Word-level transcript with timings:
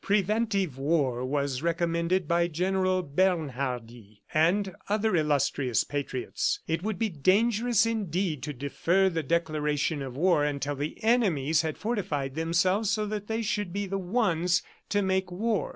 Preventive 0.03 0.79
war 0.79 1.23
was 1.23 1.61
recommended 1.61 2.27
by 2.27 2.47
General 2.47 3.03
Bernhardi 3.03 4.23
and 4.33 4.73
other 4.89 5.15
illustrious 5.15 5.83
patriots. 5.83 6.59
It 6.65 6.81
would 6.81 6.97
be 6.97 7.09
dangerous 7.09 7.85
indeed 7.85 8.41
to 8.41 8.51
defer 8.53 9.09
the 9.09 9.21
declaration 9.21 10.01
of 10.01 10.17
war 10.17 10.43
until 10.43 10.73
the 10.75 10.97
enemies 11.03 11.61
had 11.61 11.77
fortified 11.77 12.33
themselves 12.33 12.89
so 12.89 13.05
that 13.05 13.27
they 13.27 13.43
should 13.43 13.71
be 13.71 13.85
the 13.85 13.99
ones 13.99 14.63
to 14.89 15.03
make 15.03 15.31
war. 15.31 15.69